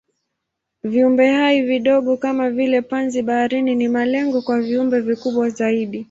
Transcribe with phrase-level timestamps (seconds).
[0.83, 5.99] Viumbehai vidogo kama vile panzi-bahari ni malengo kwa viumbe vikubwa zaidi.